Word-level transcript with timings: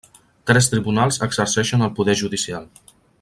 Tres 0.51 0.69
tribunals 0.71 1.21
exerceixen 1.27 1.87
el 1.89 1.93
poder 2.01 2.17
judicial. 2.23 2.69